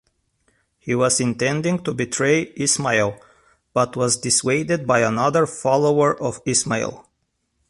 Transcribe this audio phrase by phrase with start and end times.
[0.79, 3.19] He was intending to betray Ismail
[3.71, 7.07] but was dissuaded by another follower of Ismail.